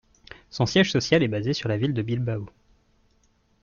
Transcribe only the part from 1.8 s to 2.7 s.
de Bilbao.